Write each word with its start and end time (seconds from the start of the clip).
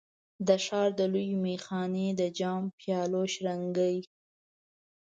د 0.47 0.49
ښار 0.65 0.89
د 0.99 1.01
لویې 1.13 1.37
میخانې 1.45 2.07
د 2.19 2.21
جام، 2.37 2.63
پیالو 2.79 3.21
شرنګی 3.33 3.97